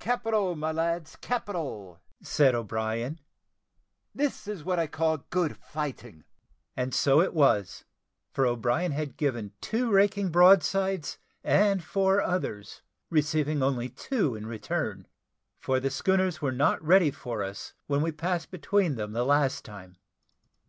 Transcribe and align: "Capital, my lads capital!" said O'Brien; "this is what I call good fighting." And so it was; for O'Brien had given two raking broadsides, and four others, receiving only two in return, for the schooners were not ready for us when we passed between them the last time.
"Capital, 0.00 0.56
my 0.56 0.72
lads 0.72 1.14
capital!" 1.14 2.00
said 2.20 2.52
O'Brien; 2.52 3.20
"this 4.12 4.48
is 4.48 4.64
what 4.64 4.76
I 4.76 4.88
call 4.88 5.18
good 5.30 5.56
fighting." 5.56 6.24
And 6.76 6.92
so 6.92 7.20
it 7.20 7.32
was; 7.32 7.84
for 8.32 8.44
O'Brien 8.44 8.90
had 8.90 9.16
given 9.16 9.52
two 9.60 9.88
raking 9.92 10.30
broadsides, 10.30 11.18
and 11.44 11.84
four 11.84 12.20
others, 12.20 12.82
receiving 13.08 13.62
only 13.62 13.88
two 13.88 14.34
in 14.34 14.46
return, 14.48 15.06
for 15.60 15.78
the 15.78 15.90
schooners 15.90 16.42
were 16.42 16.50
not 16.50 16.82
ready 16.82 17.12
for 17.12 17.44
us 17.44 17.74
when 17.86 18.02
we 18.02 18.10
passed 18.10 18.50
between 18.50 18.96
them 18.96 19.12
the 19.12 19.24
last 19.24 19.64
time. 19.64 19.96